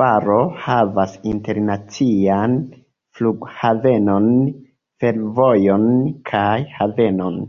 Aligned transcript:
Faro 0.00 0.36
havas 0.66 1.18
internacian 1.32 2.56
flughavenon, 3.20 4.32
fervojon 5.06 5.90
kaj 6.34 6.52
havenon. 6.82 7.42